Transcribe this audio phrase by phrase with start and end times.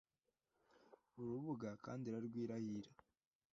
[1.21, 2.89] urubuga kandi irarwirahira